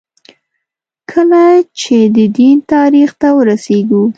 کله 1.11 1.43
چې 1.79 1.97
د 2.15 2.17
دین 2.37 2.57
تاریخ 2.73 3.09
ته 3.21 3.27
وررسېږو. 3.37 4.03